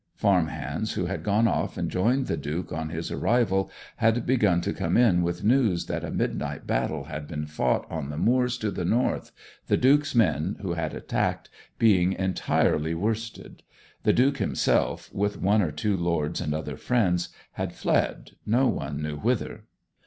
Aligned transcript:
Farm 0.15 0.47
hands 0.47 0.93
who 0.93 1.05
had 1.05 1.21
gone 1.21 1.47
off 1.47 1.77
and 1.77 1.87
joined 1.91 2.25
the 2.25 2.35
Duke 2.35 2.71
on 2.73 2.89
his 2.89 3.11
arrival 3.11 3.69
had 3.97 4.25
begun 4.25 4.59
to 4.61 4.73
come 4.73 4.97
in 4.97 5.21
with 5.21 5.43
news 5.43 5.85
that 5.85 6.03
a 6.03 6.09
midnight 6.09 6.65
battle 6.65 7.03
had 7.03 7.27
been 7.27 7.45
fought 7.45 7.85
on 7.87 8.09
the 8.09 8.17
moors 8.17 8.57
to 8.57 8.71
the 8.71 8.83
north, 8.83 9.31
the 9.67 9.77
Duke's 9.77 10.15
men, 10.15 10.57
who 10.63 10.73
had 10.73 10.95
attacked, 10.95 11.51
being 11.77 12.13
entirely 12.13 12.95
worsted; 12.95 13.61
the 14.01 14.11
Duke 14.11 14.37
himself, 14.39 15.13
with 15.13 15.39
one 15.39 15.61
or 15.61 15.69
two 15.71 15.95
lords 15.95 16.41
and 16.41 16.51
other 16.55 16.77
friends, 16.77 17.29
had 17.51 17.71
fled, 17.71 18.31
no 18.43 18.65
one 18.67 19.03
knew 19.03 19.17
whither. 19.17 19.65